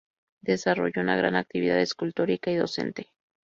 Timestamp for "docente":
2.55-3.11